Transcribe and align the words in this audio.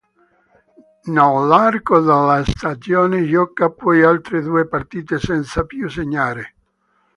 Nell'arco 1.03 1.99
della 1.99 2.43
stagione 2.43 3.23
gioca 3.27 3.69
poi 3.69 4.01
altre 4.01 4.41
due 4.41 4.65
partite 4.67 5.19
senza 5.19 5.63
più 5.63 5.87
segnare. 5.87 6.53